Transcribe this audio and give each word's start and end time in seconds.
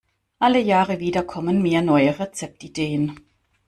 Alle 0.39 0.57
Jahre 0.59 0.97
wieder 0.99 1.21
kommen 1.21 1.61
mir 1.61 1.83
neue 1.83 2.17
Rezeptideen. 2.17 3.19